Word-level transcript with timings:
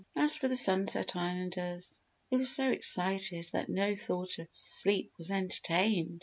As 0.15 0.35
for 0.35 0.47
the 0.47 0.55
Sunset 0.57 1.15
Islanders: 1.15 2.01
they 2.31 2.37
were 2.37 2.43
so 2.43 2.71
excited 2.71 3.47
that 3.53 3.69
no 3.69 3.93
thought 3.93 4.39
of 4.39 4.47
sleep 4.49 5.11
was 5.19 5.29
entertained. 5.29 6.19